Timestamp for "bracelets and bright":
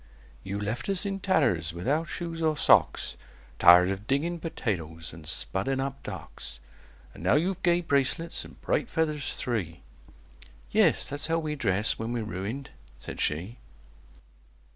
7.81-8.89